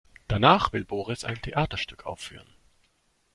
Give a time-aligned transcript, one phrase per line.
[0.27, 2.47] Danach will Boris ein Theaterstück aufführen.